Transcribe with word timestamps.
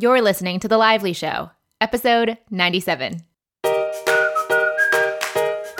You're 0.00 0.22
listening 0.22 0.60
to 0.60 0.68
The 0.68 0.78
Lively 0.78 1.12
Show, 1.12 1.50
episode 1.80 2.38
97. 2.52 3.24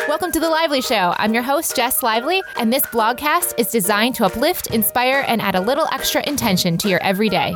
Welcome 0.09 0.33
to 0.33 0.41
The 0.41 0.49
Lively 0.51 0.81
Show. 0.81 1.15
I'm 1.17 1.33
your 1.33 1.45
host, 1.45 1.77
Jess 1.77 2.03
Lively, 2.03 2.43
and 2.57 2.73
this 2.73 2.83
blogcast 2.87 3.55
is 3.59 3.69
designed 3.69 4.17
to 4.17 4.25
uplift, 4.25 4.73
inspire, 4.73 5.25
and 5.29 5.41
add 5.41 5.55
a 5.55 5.61
little 5.61 5.87
extra 5.93 6.29
intention 6.29 6.77
to 6.79 6.89
your 6.89 7.01
everyday. 7.01 7.55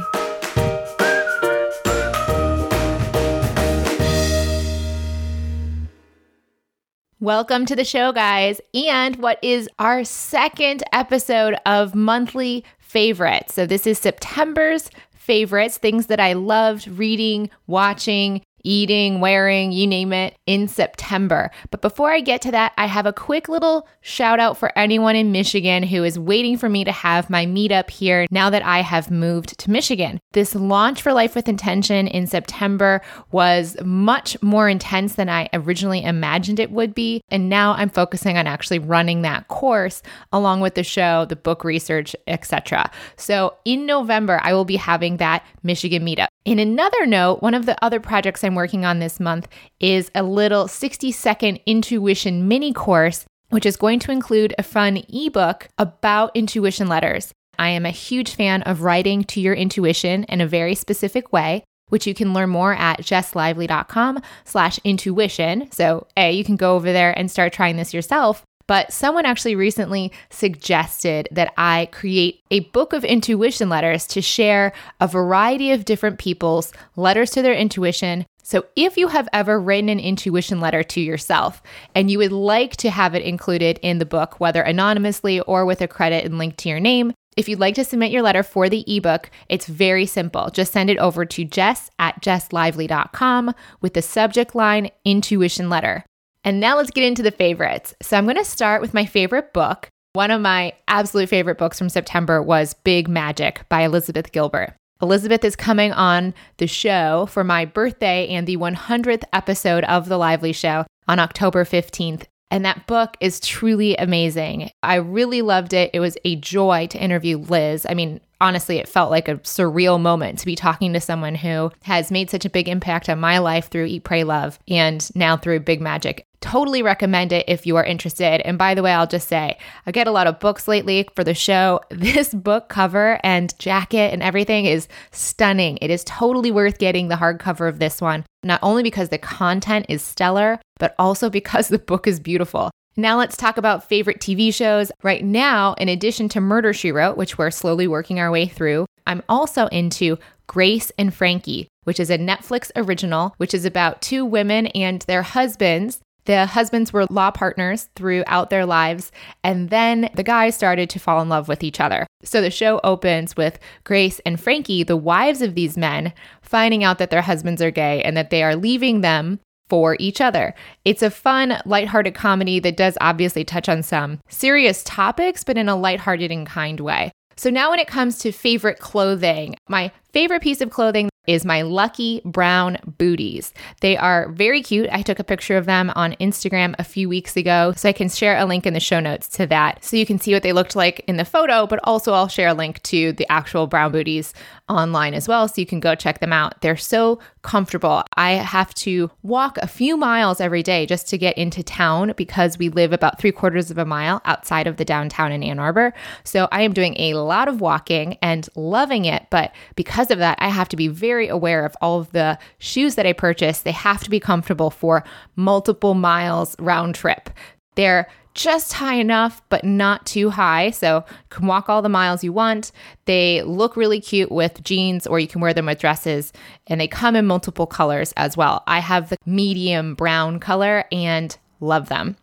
Welcome 7.19 7.67
to 7.67 7.75
the 7.75 7.85
show, 7.85 8.13
guys, 8.13 8.61
and 8.73 9.17
what 9.17 9.41
is 9.43 9.69
our 9.81 10.05
second 10.05 10.85
episode 10.93 11.57
of 11.67 11.97
monthly 11.97 12.65
favorites. 12.79 13.55
So, 13.55 13.67
this 13.67 13.85
is 13.85 13.99
September's 13.99 14.91
favorites, 15.23 15.79
things 15.79 16.07
that 16.09 16.19
I 16.21 16.33
loved 16.33 16.89
reading, 16.89 17.49
watching, 17.67 18.43
eating, 18.65 19.21
wearing, 19.21 19.73
you 19.73 19.87
name 19.87 20.13
it, 20.13 20.37
in 20.47 20.69
September. 20.69 21.51
But 21.71 21.83
before 21.83 22.11
I 22.11 22.21
get 22.21 22.43
to 22.43 22.51
that, 22.53 22.73
I 22.77 22.87
have 22.87 23.07
a 23.07 23.13
quick 23.13 23.49
little 23.49 23.89
shout 24.01 24.41
out 24.41 24.57
for 24.57 24.77
anyone 24.77 25.17
in 25.17 25.33
Michigan 25.33 25.83
who 25.83 26.05
is 26.05 26.19
waiting 26.19 26.57
for 26.57 26.69
me 26.69 26.85
to 26.85 26.93
have 26.93 27.31
my 27.31 27.47
meetup 27.47 27.91
here 27.91 28.27
now 28.31 28.51
that 28.51 28.65
I 28.65 28.81
have 28.81 29.11
moved 29.11 29.59
to 29.59 29.71
Michigan. 29.71 30.21
This 30.33 30.55
launch 30.55 31.03
for 31.03 31.13
Life 31.13 31.35
with 31.35 31.49
Intention 31.49 32.07
in 32.07 32.27
September 32.27 33.03
was 33.31 33.77
much 33.85 34.41
more 34.43 34.69
intense 34.69 35.15
than 35.15 35.29
I 35.29 35.49
originally 35.53 36.03
imagined 36.05 36.59
it 36.59 36.71
would 36.71 36.95
be. 36.95 37.23
And 37.29 37.49
now 37.49 37.73
I'm 37.73 37.91
focusing 37.91 38.37
on 38.37 38.47
actually 38.47 38.79
running 38.79 39.23
that 39.23 39.49
course 39.49 40.03
along 40.33 40.61
with 40.61 40.75
the 40.75 40.85
show, 40.85 41.25
the 41.25 41.37
book 41.37 41.65
research, 41.65 42.15
etc. 42.27 42.91
So 43.17 43.57
in 43.65 43.87
November, 43.87 44.41
I 44.43 44.53
will 44.53 44.65
be 44.65 44.77
having 44.77 45.19
that 45.19 45.45
Michigan 45.63 46.05
meetup. 46.05 46.29
In 46.45 46.59
another 46.59 47.07
note, 47.07 47.41
one 47.41 47.55
of 47.55 47.67
the 47.67 47.83
other 47.85 48.01
projects 48.01 48.43
I'm 48.43 48.52
working 48.55 48.85
on 48.85 48.99
this 48.99 49.21
month 49.21 49.49
is 49.81 50.11
a 50.15 50.23
little 50.23 50.69
60 50.69 51.13
second 51.13 51.61
intuition 51.67 52.49
mini 52.49 52.73
course, 52.73 53.25
which 53.51 53.67
is 53.67 53.77
going 53.77 53.99
to 54.01 54.13
include 54.13 54.55
a 54.59 54.63
fun 54.63 55.03
ebook 55.09 55.69
about 55.79 56.35
intuition 56.35 56.89
letters. 56.89 57.33
I 57.59 57.71
am 57.71 57.85
a 57.85 57.91
huge 57.91 58.35
fan 58.35 58.63
of 58.63 58.83
writing 58.83 59.25
to 59.25 59.41
your 59.41 59.55
intuition 59.55 60.25
in 60.25 60.41
a 60.41 60.47
very 60.47 60.75
specific 60.75 61.33
way, 61.33 61.65
which 61.89 62.07
you 62.07 62.15
can 62.15 62.33
learn 62.33 62.51
more 62.51 62.75
at 62.75 63.01
jesslively.com 63.01 64.21
slash 64.45 64.81
intuition. 64.85 65.71
So 65.71 66.07
A, 66.17 66.33
you 66.33 66.45
can 66.45 66.57
go 66.57 66.75
over 66.77 66.93
there 66.93 67.17
and 67.17 67.31
start 67.31 67.53
trying 67.53 67.77
this 67.77 67.93
yourself. 67.93 68.43
But 68.67 68.93
someone 68.93 69.27
actually 69.27 69.55
recently 69.55 70.13
suggested 70.31 71.29
that 71.31 71.53
I 71.57 71.89
create 71.93 72.41
a 72.51 72.61
book 72.61 72.93
of 72.93 73.05
intuition 73.05 73.69
letters 73.69 74.07
to 74.09 74.23
share 74.23 74.73
a 75.01 75.09
variety 75.09 75.73
of 75.73 75.85
different 75.85 76.19
people's 76.19 76.73
letters 76.97 77.31
to 77.33 77.43
their 77.43 77.55
intuition. 77.55 78.27
So, 78.45 78.67
if 78.75 78.97
you 78.97 79.09
have 79.09 79.29
ever 79.33 79.61
written 79.61 79.89
an 79.89 80.01
intuition 80.01 80.61
letter 80.61 80.83
to 80.83 81.01
yourself 81.01 81.63
and 81.95 82.11
you 82.11 82.19
would 82.19 82.33
like 82.33 82.77
to 82.79 82.91
have 82.91 83.15
it 83.15 83.23
included 83.23 83.79
in 83.83 83.99
the 83.99 84.07
book, 84.07 84.41
whether 84.41 84.63
anonymously 84.63 85.41
or 85.41 85.65
with 85.65 85.81
a 85.81 85.89
credit 85.89 86.25
and 86.25 86.39
link 86.39 86.57
to 86.59 86.69
your 86.69 86.81
name, 86.81 87.13
if 87.37 87.49
you'd 87.49 87.61
like 87.61 87.77
to 87.77 87.85
submit 87.85 88.11
your 88.11 88.23
letter 88.23 88.43
for 88.43 88.69
the 88.69 88.85
ebook, 88.87 89.31
it's 89.49 89.67
very 89.67 90.07
simple. 90.07 90.51
Just 90.51 90.73
send 90.73 90.91
it 90.91 90.99
over 90.99 91.25
to 91.25 91.45
jess 91.45 91.91
at 91.99 92.21
jesslively.com 92.21 93.55
with 93.81 93.95
the 93.95 94.03
subject 94.03 94.55
line 94.55 94.91
intuition 95.05 95.71
letter. 95.71 96.05
And 96.45 96.61
now 96.61 96.77
let's 96.77 96.91
get 96.91 97.05
into 97.05 97.23
the 97.23 97.31
favorites. 97.31 97.95
So 98.03 98.17
I'm 98.17 98.25
going 98.25 98.37
to 98.37 98.45
start 98.45 98.83
with 98.83 98.95
my 98.95 99.07
favorite 99.07 99.53
book. 99.53 99.89
One 100.15 100.31
of 100.31 100.41
my 100.41 100.75
absolute 100.89 101.29
favorite 101.29 101.57
books 101.57 101.79
from 101.79 101.89
September 101.89 102.43
was 102.43 102.75
Big 102.75 103.09
Magic 103.09 103.63
by 103.69 103.83
Elizabeth 103.83 104.33
Gilbert. 104.33 104.75
Elizabeth 105.01 105.45
is 105.45 105.57
coming 105.57 105.93
on 105.93 106.35
the 106.59 106.67
show 106.67 107.27
for 107.27 107.43
my 107.43 107.65
birthday 107.65 108.29
and 108.29 108.47
the 108.47 108.57
100th 108.57 109.25
episode 109.33 109.85
of 109.85 110.09
The 110.09 110.19
Lively 110.19 110.53
Show 110.53 110.85
on 111.09 111.19
October 111.19 111.65
15th. 111.65 112.25
And 112.51 112.65
that 112.65 112.87
book 112.87 113.17
is 113.21 113.41
truly 113.41 113.97
amazing. 113.97 114.71
I 114.83 114.97
really 114.97 115.41
loved 115.43 115.73
it. 115.73 115.91
It 115.95 116.01
was 116.01 116.19
a 116.25 116.37
joy 116.37 116.87
to 116.89 117.03
interview 117.03 117.39
Liz. 117.39 117.87
I 117.89 117.95
mean, 117.95 118.21
honestly, 118.43 118.79
it 118.79 118.89
felt 118.89 119.11
like 119.11 119.29
a 119.29 119.37
surreal 119.37 119.99
moment 119.99 120.41
to 120.41 120.47
be 120.47 120.57
talking 120.57 120.93
to 120.93 121.01
someone 121.01 121.37
who 121.37 121.71
has 121.85 122.11
made 122.11 122.29
such 122.29 122.45
a 122.45 122.51
big 122.51 122.69
impact 122.69 123.09
on 123.09 123.21
my 123.21 123.39
life 123.39 123.69
through 123.69 123.87
Eat, 123.87 124.05
Pray, 124.05 124.25
Love 124.25 124.59
and 124.69 125.09
now 125.15 125.37
through 125.37 125.61
Big 125.61 125.81
Magic. 125.81 126.27
Totally 126.41 126.83
recommend 126.83 127.33
it 127.33 127.45
if 127.47 127.67
you 127.67 127.77
are 127.77 127.85
interested. 127.85 128.45
And 128.45 128.59
by 128.59 128.75
the 128.75 128.83
way, 128.83 128.91
I'll 128.93 129.07
just 129.07 129.29
say, 129.29 129.57
I 129.87 129.93
get 129.93 130.09
a 130.09 130.11
lot 130.11 130.27
of 130.27 130.41
books 130.41 130.67
lately 130.67 131.09
for 131.15 131.23
the 131.23 131.35
show. 131.35 131.81
This 132.03 132.35
book 132.35 132.69
cover 132.69 133.21
and 133.23 133.57
jacket 133.61 134.13
and 134.13 134.23
everything 134.23 134.67
is 134.67 134.89
stunning. 135.13 135.79
It 135.81 135.91
is 135.91 136.03
totally 136.03 136.51
worth 136.51 136.79
getting 136.79 137.09
the 137.09 137.15
hardcover 137.15 137.69
of 137.69 137.79
this 137.79 138.01
one, 138.01 138.27
not 138.43 138.59
only 138.61 138.83
because 138.83 139.09
the 139.09 139.19
content 139.19 139.87
is 139.89 140.03
stellar, 140.03 140.61
but 140.79 140.97
also 140.99 141.31
because 141.31 141.69
the 141.69 141.79
book 141.79 142.09
is 142.09 142.19
beautiful. 142.19 142.73
Now 142.97 143.17
let's 143.17 143.39
talk 143.39 143.57
about 143.57 143.89
favorite 143.89 144.21
TV 144.21 144.53
shows. 144.53 144.93
Right 145.03 145.25
now, 145.25 145.73
in 145.75 145.89
addition 145.89 146.29
to 146.31 146.43
Murder 146.43 146.75
She 146.75 146.93
Wrote, 146.93 147.17
which 147.17 147.39
we're 147.39 147.51
slowly 147.51 147.89
working 147.89 148.21
our 148.21 148.31
way 148.31 148.47
through, 148.47 148.85
I'm 149.07 149.23
also 149.31 149.67
into 149.69 150.19
Grace 150.47 150.93
and 150.99 151.15
Frankie, 151.15 151.69
which 151.85 151.99
is 151.99 152.11
a 152.11 152.19
Netflix 152.19 152.71
original, 152.77 153.33
which 153.39 153.55
is 153.55 153.65
about 153.65 154.03
two 154.03 154.27
women 154.27 154.67
and 154.69 155.01
their 155.03 155.23
husbands. 155.23 156.01
The 156.27 156.45
husbands 156.45 156.93
were 156.93 157.07
law 157.07 157.31
partners 157.31 157.89
throughout 157.97 158.51
their 158.51 158.67
lives, 158.67 159.11
and 159.43 159.71
then 159.71 160.11
the 160.15 160.23
guys 160.23 160.55
started 160.55 160.91
to 160.91 161.01
fall 161.01 161.23
in 161.23 161.31
love 161.31 161.49
with 161.49 161.65
each 161.65 161.81
other. 161.81 162.07
So 162.23 162.43
the 162.43 162.51
show 162.51 162.79
opens 162.85 163.37
with 163.39 163.59
Grace 163.85 164.21
and 164.27 164.39
Frankie, 164.39 164.83
the 164.83 164.99
wives 164.99 165.41
of 165.41 165.55
these 165.55 165.79
men, 165.79 166.13
finding 166.43 166.85
out 166.85 166.99
that 166.99 167.09
their 167.09 167.23
husbands 167.23 167.63
are 167.63 167.71
gay 167.71 168.03
and 168.03 168.19
that 168.19 168.29
they 168.29 168.43
are 168.43 168.55
leaving 168.55 169.01
them 169.01 169.41
for 169.73 169.97
each 169.99 170.21
other. 170.21 170.55
It's 170.85 171.01
a 171.01 171.09
fun, 171.09 171.57
lighthearted 171.65 172.15
comedy 172.15 172.61
that 172.61 172.77
does 172.77 172.99
obviously 173.01 173.43
touch 173.43 173.71
on 173.71 173.83
some 173.83 174.21
serious 174.29 174.85
topics, 174.85 175.45
but 175.45 175.57
in 175.57 175.67
a 175.67 175.75
lighthearted 175.75 176.31
and 176.31 176.47
kind 176.47 176.79
way. 176.79 177.11
So, 177.39 177.49
now 177.49 177.71
when 177.71 177.79
it 177.79 177.87
comes 177.87 178.19
to 178.19 178.33
favorite 178.33 178.81
clothing, 178.81 179.57
my 179.71 179.91
favorite 180.13 180.43
piece 180.43 180.61
of 180.61 180.69
clothing 180.69 181.09
is 181.27 181.45
my 181.45 181.63
lucky 181.63 182.21
brown 182.25 182.77
booties. 182.99 183.55
They 183.81 183.97
are 183.97 184.29
very 184.31 184.61
cute. 184.61 184.89
I 184.91 185.03
took 185.03 185.19
a 185.19 185.25
picture 185.25 185.57
of 185.57 185.67
them 185.67 185.93
on 185.95 186.15
Instagram 186.15 186.75
a 186.79 186.85
few 186.85 187.09
weeks 187.09 187.37
ago, 187.37 187.73
so 187.77 187.89
I 187.89 187.93
can 187.93 188.09
share 188.09 188.37
a 188.37 188.45
link 188.45 188.67
in 188.67 188.75
the 188.75 188.81
show 188.81 188.99
notes 188.99 189.29
to 189.31 189.47
that 189.47 189.85
so 189.85 189.97
you 189.97 190.05
can 190.05 190.19
see 190.19 190.33
what 190.35 190.43
they 190.43 190.53
looked 190.53 190.75
like 190.75 191.05
in 191.07 191.17
the 191.17 191.25
photo, 191.25 191.67
but 191.67 191.81
also 191.85 192.13
I'll 192.13 192.29
share 192.29 192.49
a 192.49 192.55
link 192.55 192.83
to 192.85 193.13
the 193.13 193.31
actual 193.31 193.67
brown 193.67 193.93
booties 193.93 194.35
online 194.69 195.15
as 195.15 195.29
well 195.29 195.47
so 195.49 195.61
you 195.61 195.67
can 195.67 195.81
go 195.81 195.95
check 195.95 196.19
them 196.19 196.33
out. 196.33 196.61
They're 196.61 196.77
so 196.77 197.21
comfortable. 197.43 198.05
I 198.17 198.33
have 198.33 198.73
to 198.75 199.11
walk 199.23 199.59
a 199.59 199.67
few 199.67 199.97
miles 199.97 200.41
every 200.41 200.63
day 200.63 200.87
just 200.87 201.09
to 201.09 201.19
get 201.19 201.37
into 201.37 201.63
town 201.63 202.15
because 202.17 202.59
we 202.59 202.69
live 202.69 202.93
about 202.93 203.19
three 203.19 203.33
quarters 203.33 203.71
of 203.71 203.79
a 203.79 203.85
mile 203.85 204.21
outside 204.25 204.67
of 204.67 204.77
the 204.77 204.85
downtown 204.85 205.33
in 205.33 205.43
Ann 205.43 205.59
Arbor. 205.59 205.93
So 206.25 206.49
I 206.53 206.63
am 206.63 206.73
doing 206.73 206.95
a 206.99 207.15
lot 207.15 207.49
of 207.49 207.61
walking 207.61 208.17
and 208.23 208.49
loving 208.55 209.05
it, 209.05 209.27
but 209.31 209.53
because 209.75 210.11
of 210.11 210.19
that, 210.19 210.39
I 210.41 210.49
have 210.49 210.69
to 210.71 210.77
be 210.77 210.89
very 210.89 211.29
aware 211.29 211.65
of 211.65 211.77
all 211.81 212.01
of 212.01 212.13
the 212.13 212.39
shoes 212.59 212.95
that 212.95 213.07
I 213.07 213.13
purchase. 213.13 213.61
They 213.61 213.73
have 213.73 214.03
to 214.05 214.11
be 214.11 214.21
comfortable 214.21 214.71
for 214.71 215.05
multiple 215.37 215.95
miles 215.95 216.57
round 216.59 216.95
trip. 216.95 217.31
They're 217.75 218.09
just 218.35 218.73
high 218.73 218.95
enough, 218.95 219.43
but 219.49 219.65
not 219.65 220.07
too 220.07 220.31
high. 220.31 220.71
So 220.71 221.05
you 221.09 221.27
can 221.31 221.47
walk 221.47 221.69
all 221.69 221.83
the 221.83 221.89
miles 221.89 222.25
you 222.25 222.33
want. 222.33 222.73
They 223.05 223.43
look 223.43 223.77
really 223.77 224.01
cute 224.01 224.33
with 224.33 224.63
jeans, 224.63 225.07
or 225.07 225.19
you 225.19 225.29
can 225.29 225.41
wear 225.41 225.55
them 225.55 225.67
with 225.67 225.79
dresses, 225.79 226.33
and 226.67 226.81
they 226.81 226.89
come 226.89 227.17
in 227.17 227.27
multiple 227.27 227.67
colors 227.67 228.13
as 228.17 228.37
well. 228.37 228.63
I 228.67 228.81
have 228.81 229.11
the 229.11 229.17
medium 229.27 229.95
brown 229.95 230.41
color 230.41 230.85
and 230.91 231.37
love 231.61 231.89
them. 231.89 232.17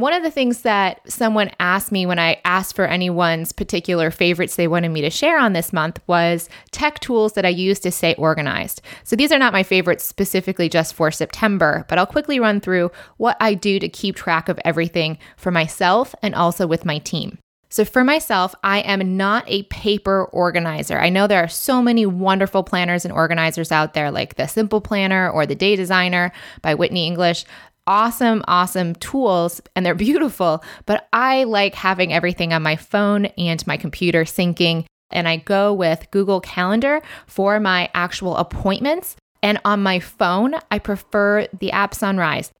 One 0.00 0.12
of 0.12 0.22
the 0.22 0.30
things 0.30 0.60
that 0.62 1.00
someone 1.10 1.50
asked 1.58 1.90
me 1.90 2.06
when 2.06 2.20
I 2.20 2.40
asked 2.44 2.76
for 2.76 2.84
anyone's 2.84 3.50
particular 3.50 4.12
favorites 4.12 4.54
they 4.54 4.68
wanted 4.68 4.90
me 4.90 5.00
to 5.00 5.10
share 5.10 5.40
on 5.40 5.54
this 5.54 5.72
month 5.72 5.98
was 6.06 6.48
tech 6.70 7.00
tools 7.00 7.32
that 7.32 7.44
I 7.44 7.48
use 7.48 7.80
to 7.80 7.90
stay 7.90 8.14
organized. 8.14 8.80
So 9.02 9.16
these 9.16 9.32
are 9.32 9.40
not 9.40 9.52
my 9.52 9.64
favorites 9.64 10.04
specifically 10.04 10.68
just 10.68 10.94
for 10.94 11.10
September, 11.10 11.84
but 11.88 11.98
I'll 11.98 12.06
quickly 12.06 12.38
run 12.38 12.60
through 12.60 12.92
what 13.16 13.36
I 13.40 13.54
do 13.54 13.80
to 13.80 13.88
keep 13.88 14.14
track 14.14 14.48
of 14.48 14.60
everything 14.64 15.18
for 15.36 15.50
myself 15.50 16.14
and 16.22 16.32
also 16.32 16.68
with 16.68 16.84
my 16.84 16.98
team. 16.98 17.38
So, 17.70 17.84
for 17.84 18.02
myself, 18.02 18.54
I 18.64 18.78
am 18.78 19.18
not 19.18 19.44
a 19.46 19.64
paper 19.64 20.24
organizer. 20.24 20.98
I 20.98 21.10
know 21.10 21.26
there 21.26 21.44
are 21.44 21.48
so 21.48 21.82
many 21.82 22.06
wonderful 22.06 22.62
planners 22.62 23.04
and 23.04 23.12
organizers 23.12 23.70
out 23.70 23.92
there, 23.92 24.10
like 24.10 24.36
the 24.36 24.46
Simple 24.46 24.80
Planner 24.80 25.28
or 25.28 25.44
the 25.44 25.54
Day 25.54 25.76
Designer 25.76 26.32
by 26.62 26.74
Whitney 26.74 27.06
English 27.06 27.44
awesome, 27.88 28.44
awesome 28.46 28.94
tools 28.96 29.60
and 29.74 29.84
they're 29.84 29.94
beautiful, 29.94 30.62
but 30.86 31.08
I 31.12 31.44
like 31.44 31.74
having 31.74 32.12
everything 32.12 32.52
on 32.52 32.62
my 32.62 32.76
phone 32.76 33.26
and 33.26 33.66
my 33.66 33.78
computer 33.78 34.24
syncing. 34.24 34.84
And 35.10 35.26
I 35.26 35.38
go 35.38 35.72
with 35.72 36.10
Google 36.10 36.40
Calendar 36.42 37.00
for 37.26 37.58
my 37.58 37.88
actual 37.94 38.36
appointments. 38.36 39.16
And 39.42 39.58
on 39.64 39.82
my 39.82 40.00
phone, 40.00 40.54
I 40.70 40.78
prefer 40.78 41.46
the 41.58 41.72
app 41.72 41.94
Sunrise. 41.94 42.52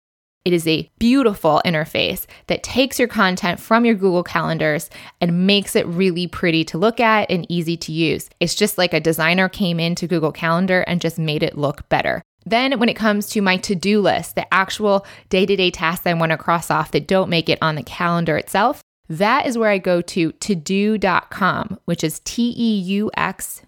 It 0.46 0.54
is 0.54 0.66
a 0.66 0.90
beautiful 0.98 1.60
interface 1.66 2.24
that 2.46 2.62
takes 2.62 2.98
your 2.98 3.08
content 3.08 3.60
from 3.60 3.84
your 3.84 3.96
Google 3.96 4.22
Calendars 4.22 4.88
and 5.20 5.46
makes 5.46 5.76
it 5.76 5.86
really 5.86 6.26
pretty 6.26 6.64
to 6.66 6.78
look 6.78 7.00
at 7.00 7.30
and 7.30 7.44
easy 7.50 7.76
to 7.76 7.92
use. 7.92 8.30
It's 8.40 8.54
just 8.54 8.78
like 8.78 8.94
a 8.94 9.00
designer 9.00 9.50
came 9.50 9.78
into 9.78 10.06
Google 10.06 10.32
Calendar 10.32 10.80
and 10.82 11.02
just 11.02 11.18
made 11.18 11.42
it 11.42 11.58
look 11.58 11.86
better. 11.90 12.22
Then, 12.46 12.78
when 12.78 12.88
it 12.88 12.94
comes 12.94 13.28
to 13.30 13.42
my 13.42 13.56
to 13.58 13.74
do 13.74 14.00
list, 14.00 14.34
the 14.34 14.52
actual 14.52 15.04
day 15.28 15.44
to 15.44 15.56
day 15.56 15.70
tasks 15.70 16.06
I 16.06 16.14
want 16.14 16.30
to 16.32 16.38
cross 16.38 16.70
off 16.70 16.92
that 16.92 17.08
don't 17.08 17.30
make 17.30 17.48
it 17.48 17.58
on 17.60 17.74
the 17.74 17.82
calendar 17.82 18.36
itself, 18.36 18.82
that 19.08 19.46
is 19.46 19.58
where 19.58 19.70
I 19.70 19.78
go 19.78 20.00
to 20.02 20.32
teuxdeux.com, 20.32 21.80
which 21.84 22.04
is 22.04 22.20
T 22.20 22.54
E 22.56 22.78
U 22.80 23.10
X 23.16 23.62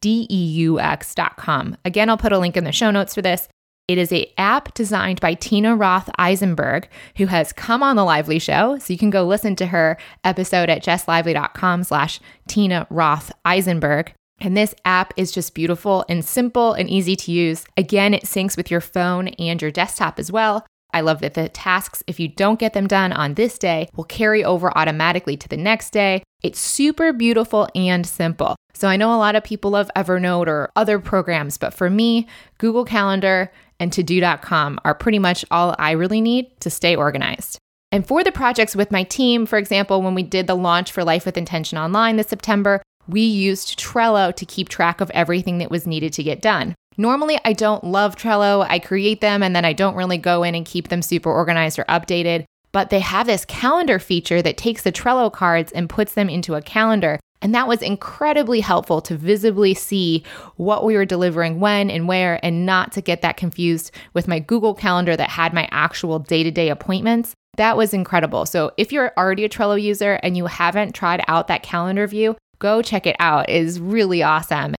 D 0.00 0.26
E 0.30 0.44
U 0.44 0.80
X.com. 0.80 1.76
Again, 1.84 2.10
I'll 2.10 2.16
put 2.16 2.32
a 2.32 2.38
link 2.38 2.56
in 2.56 2.64
the 2.64 2.72
show 2.72 2.90
notes 2.90 3.14
for 3.14 3.22
this. 3.22 3.48
It 3.86 3.98
is 3.98 4.12
a 4.12 4.32
app 4.38 4.72
designed 4.72 5.20
by 5.20 5.34
Tina 5.34 5.76
Roth 5.76 6.08
Eisenberg, 6.16 6.88
who 7.16 7.26
has 7.26 7.52
come 7.52 7.82
on 7.82 7.96
the 7.96 8.04
Lively 8.04 8.38
Show. 8.38 8.78
So 8.78 8.92
you 8.94 8.98
can 8.98 9.10
go 9.10 9.24
listen 9.24 9.56
to 9.56 9.66
her 9.66 9.98
episode 10.22 10.70
at 10.70 10.82
jesslively.com 10.82 11.84
slash 11.84 12.18
Tina 12.48 12.86
Roth 12.88 13.30
Eisenberg. 13.44 14.14
And 14.40 14.56
this 14.56 14.74
app 14.84 15.14
is 15.16 15.32
just 15.32 15.54
beautiful 15.54 16.04
and 16.08 16.24
simple 16.24 16.72
and 16.72 16.88
easy 16.88 17.16
to 17.16 17.32
use. 17.32 17.64
Again, 17.76 18.14
it 18.14 18.24
syncs 18.24 18.56
with 18.56 18.70
your 18.70 18.80
phone 18.80 19.28
and 19.28 19.60
your 19.62 19.70
desktop 19.70 20.18
as 20.18 20.30
well. 20.32 20.66
I 20.92 21.00
love 21.00 21.20
that 21.20 21.34
the 21.34 21.48
tasks, 21.48 22.04
if 22.06 22.20
you 22.20 22.28
don't 22.28 22.58
get 22.58 22.72
them 22.72 22.86
done 22.86 23.12
on 23.12 23.34
this 23.34 23.58
day, 23.58 23.88
will 23.96 24.04
carry 24.04 24.44
over 24.44 24.76
automatically 24.78 25.36
to 25.36 25.48
the 25.48 25.56
next 25.56 25.90
day. 25.90 26.22
It's 26.42 26.60
super 26.60 27.12
beautiful 27.12 27.68
and 27.74 28.06
simple. 28.06 28.54
So 28.74 28.86
I 28.86 28.96
know 28.96 29.12
a 29.12 29.18
lot 29.18 29.34
of 29.34 29.42
people 29.42 29.72
love 29.72 29.90
Evernote 29.96 30.46
or 30.46 30.70
other 30.76 31.00
programs, 31.00 31.58
but 31.58 31.74
for 31.74 31.90
me, 31.90 32.28
Google 32.58 32.84
Calendar 32.84 33.50
and 33.80 33.90
teuxdeux.com 33.90 34.78
are 34.84 34.94
pretty 34.94 35.18
much 35.18 35.44
all 35.50 35.74
I 35.78 35.92
really 35.92 36.20
need 36.20 36.60
to 36.60 36.70
stay 36.70 36.94
organized. 36.94 37.58
And 37.90 38.06
for 38.06 38.24
the 38.24 38.32
projects 38.32 38.74
with 38.74 38.90
my 38.90 39.04
team, 39.04 39.46
for 39.46 39.56
example, 39.56 40.02
when 40.02 40.14
we 40.14 40.22
did 40.22 40.46
the 40.46 40.56
launch 40.56 40.90
for 40.90 41.04
Life 41.04 41.26
with 41.26 41.36
Intention 41.36 41.78
Online 41.78 42.16
this 42.16 42.28
September, 42.28 42.82
we 43.08 43.20
used 43.20 43.78
Trello 43.78 44.34
to 44.34 44.46
keep 44.46 44.68
track 44.68 45.00
of 45.00 45.10
everything 45.10 45.58
that 45.58 45.70
was 45.70 45.86
needed 45.86 46.12
to 46.14 46.22
get 46.22 46.42
done. 46.42 46.74
Normally, 46.96 47.38
I 47.44 47.52
don't 47.52 47.84
love 47.84 48.16
Trello. 48.16 48.64
I 48.68 48.78
create 48.78 49.20
them 49.20 49.42
and 49.42 49.54
then 49.54 49.64
I 49.64 49.72
don't 49.72 49.96
really 49.96 50.18
go 50.18 50.42
in 50.42 50.54
and 50.54 50.64
keep 50.64 50.88
them 50.88 51.02
super 51.02 51.30
organized 51.30 51.78
or 51.78 51.84
updated. 51.84 52.44
But 52.72 52.90
they 52.90 53.00
have 53.00 53.26
this 53.26 53.44
calendar 53.44 53.98
feature 53.98 54.42
that 54.42 54.56
takes 54.56 54.82
the 54.82 54.92
Trello 54.92 55.32
cards 55.32 55.72
and 55.72 55.88
puts 55.88 56.14
them 56.14 56.28
into 56.28 56.54
a 56.54 56.62
calendar. 56.62 57.20
And 57.40 57.54
that 57.54 57.68
was 57.68 57.82
incredibly 57.82 58.60
helpful 58.60 59.00
to 59.02 59.16
visibly 59.16 59.74
see 59.74 60.24
what 60.56 60.84
we 60.84 60.96
were 60.96 61.04
delivering 61.04 61.60
when 61.60 61.90
and 61.90 62.08
where, 62.08 62.40
and 62.42 62.64
not 62.64 62.90
to 62.92 63.02
get 63.02 63.20
that 63.22 63.36
confused 63.36 63.90
with 64.14 64.26
my 64.26 64.38
Google 64.38 64.74
Calendar 64.74 65.14
that 65.14 65.28
had 65.28 65.52
my 65.52 65.68
actual 65.70 66.18
day 66.18 66.42
to 66.42 66.50
day 66.50 66.70
appointments. 66.70 67.34
That 67.58 67.76
was 67.76 67.92
incredible. 67.92 68.46
So, 68.46 68.72
if 68.76 68.92
you're 68.92 69.12
already 69.18 69.44
a 69.44 69.48
Trello 69.48 69.80
user 69.80 70.14
and 70.22 70.36
you 70.36 70.46
haven't 70.46 70.94
tried 70.94 71.22
out 71.28 71.48
that 71.48 71.62
calendar 71.62 72.06
view, 72.06 72.36
go 72.58 72.82
check 72.82 73.06
it 73.06 73.16
out. 73.18 73.48
Is 73.48 73.80
really 73.80 74.22
awesome. 74.22 74.74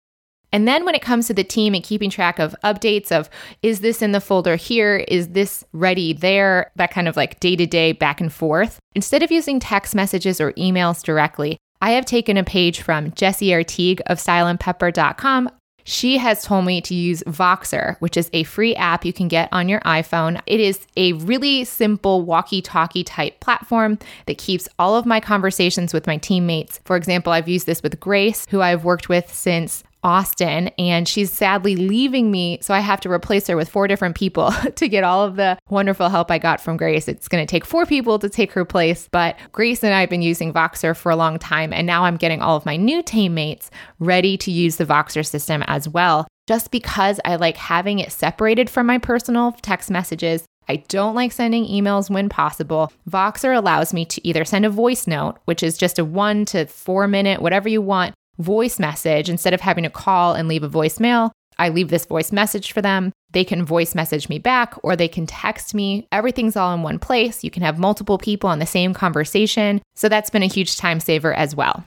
And 0.54 0.68
then 0.68 0.84
when 0.84 0.94
it 0.94 1.02
comes 1.02 1.26
to 1.26 1.34
the 1.34 1.42
team 1.42 1.74
and 1.74 1.82
keeping 1.82 2.10
track 2.10 2.38
of 2.38 2.54
updates 2.62 3.10
of 3.10 3.28
is 3.62 3.80
this 3.80 4.00
in 4.00 4.12
the 4.12 4.20
folder 4.20 4.54
here? 4.54 4.98
Is 5.08 5.30
this 5.30 5.64
ready 5.72 6.12
there? 6.12 6.70
That 6.76 6.92
kind 6.92 7.08
of 7.08 7.16
like 7.16 7.40
day 7.40 7.56
to 7.56 7.66
day 7.66 7.90
back 7.90 8.20
and 8.20 8.32
forth. 8.32 8.78
Instead 8.94 9.24
of 9.24 9.32
using 9.32 9.58
text 9.58 9.96
messages 9.96 10.40
or 10.40 10.52
emails 10.52 11.02
directly, 11.02 11.56
I 11.82 11.90
have 11.90 12.06
taken 12.06 12.36
a 12.36 12.44
page 12.44 12.82
from 12.82 13.12
Jessie 13.14 13.52
Artigue 13.52 14.00
of 14.06 14.18
styleandpepper.com. 14.18 15.50
She 15.84 16.16
has 16.18 16.42
told 16.42 16.64
me 16.64 16.80
to 16.80 16.94
use 16.94 17.22
Voxer, 17.24 17.96
which 18.00 18.16
is 18.16 18.30
a 18.32 18.42
free 18.44 18.74
app 18.74 19.04
you 19.04 19.12
can 19.12 19.28
get 19.28 19.50
on 19.52 19.68
your 19.68 19.80
iPhone. 19.80 20.40
It 20.46 20.58
is 20.58 20.80
a 20.96 21.12
really 21.12 21.64
simple 21.64 22.22
walkie 22.22 22.62
talkie 22.62 23.04
type 23.04 23.40
platform 23.40 23.98
that 24.26 24.38
keeps 24.38 24.68
all 24.78 24.96
of 24.96 25.04
my 25.04 25.20
conversations 25.20 25.92
with 25.92 26.06
my 26.06 26.16
teammates. 26.16 26.80
For 26.84 26.96
example, 26.96 27.32
I've 27.32 27.48
used 27.48 27.66
this 27.66 27.82
with 27.82 28.00
Grace, 28.00 28.46
who 28.50 28.62
I've 28.62 28.84
worked 28.84 29.10
with 29.10 29.32
since 29.32 29.84
Austin, 30.04 30.68
and 30.78 31.08
she's 31.08 31.32
sadly 31.32 31.74
leaving 31.74 32.30
me. 32.30 32.58
So 32.60 32.74
I 32.74 32.80
have 32.80 33.00
to 33.00 33.10
replace 33.10 33.46
her 33.48 33.56
with 33.56 33.68
four 33.68 33.88
different 33.88 34.14
people 34.14 34.52
to 34.76 34.88
get 34.88 35.02
all 35.02 35.24
of 35.24 35.36
the 35.36 35.58
wonderful 35.70 36.10
help 36.10 36.30
I 36.30 36.38
got 36.38 36.60
from 36.60 36.76
Grace. 36.76 37.08
It's 37.08 37.26
going 37.26 37.44
to 37.44 37.50
take 37.50 37.64
four 37.64 37.86
people 37.86 38.18
to 38.18 38.28
take 38.28 38.52
her 38.52 38.64
place, 38.64 39.08
but 39.10 39.36
Grace 39.50 39.82
and 39.82 39.94
I 39.94 40.00
have 40.00 40.10
been 40.10 40.22
using 40.22 40.52
Voxer 40.52 40.96
for 40.96 41.10
a 41.10 41.16
long 41.16 41.38
time, 41.38 41.72
and 41.72 41.86
now 41.86 42.04
I'm 42.04 42.16
getting 42.16 42.42
all 42.42 42.56
of 42.56 42.66
my 42.66 42.76
new 42.76 43.02
teammates 43.02 43.70
ready 43.98 44.36
to 44.38 44.52
use 44.52 44.76
the 44.76 44.86
Voxer 44.86 45.26
system 45.26 45.64
as 45.66 45.88
well. 45.88 46.28
Just 46.46 46.70
because 46.70 47.18
I 47.24 47.36
like 47.36 47.56
having 47.56 47.98
it 47.98 48.12
separated 48.12 48.68
from 48.68 48.86
my 48.86 48.98
personal 48.98 49.52
text 49.62 49.90
messages 49.90 50.44
I 50.68 50.76
don't 50.88 51.14
like 51.14 51.32
sending 51.32 51.66
emails 51.66 52.10
when 52.10 52.28
possible. 52.28 52.92
Voxer 53.08 53.56
allows 53.56 53.92
me 53.92 54.04
to 54.06 54.26
either 54.26 54.44
send 54.44 54.64
a 54.64 54.70
voice 54.70 55.06
note, 55.06 55.38
which 55.44 55.62
is 55.62 55.76
just 55.76 55.98
a 55.98 56.04
one 56.04 56.44
to 56.46 56.66
four 56.66 57.06
minute, 57.06 57.42
whatever 57.42 57.68
you 57.68 57.82
want, 57.82 58.14
voice 58.38 58.78
message 58.78 59.28
instead 59.28 59.54
of 59.54 59.60
having 59.60 59.84
to 59.84 59.90
call 59.90 60.34
and 60.34 60.48
leave 60.48 60.62
a 60.62 60.68
voicemail. 60.68 61.30
I 61.58 61.68
leave 61.68 61.88
this 61.88 62.06
voice 62.06 62.32
message 62.32 62.72
for 62.72 62.82
them. 62.82 63.12
They 63.32 63.44
can 63.44 63.64
voice 63.64 63.94
message 63.94 64.28
me 64.28 64.38
back 64.38 64.74
or 64.82 64.96
they 64.96 65.08
can 65.08 65.26
text 65.26 65.74
me. 65.74 66.06
Everything's 66.12 66.56
all 66.56 66.74
in 66.74 66.82
one 66.82 66.98
place. 66.98 67.44
You 67.44 67.50
can 67.50 67.62
have 67.62 67.78
multiple 67.78 68.18
people 68.18 68.50
on 68.50 68.58
the 68.58 68.66
same 68.66 68.94
conversation. 68.94 69.82
So 69.94 70.08
that's 70.08 70.30
been 70.30 70.42
a 70.42 70.46
huge 70.46 70.76
time 70.76 71.00
saver 71.00 71.32
as 71.34 71.54
well. 71.54 71.84